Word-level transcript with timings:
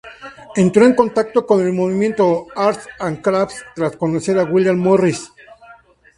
Entró 0.55 0.83
en 0.83 0.95
contacto 0.95 1.45
con 1.45 1.61
el 1.63 1.73
movimiento 1.73 2.47
"Arts 2.55 2.89
and 2.97 3.21
Crafts" 3.21 3.63
tras 3.75 3.97
conocer 3.97 4.39
a 4.39 4.45
William 4.45 4.79
Morris. 4.79 5.31